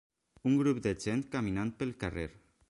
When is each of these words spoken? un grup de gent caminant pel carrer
un 0.51 0.55
grup 0.61 0.79
de 0.87 0.93
gent 1.03 1.23
caminant 1.37 1.71
pel 1.83 1.95
carrer 2.07 2.27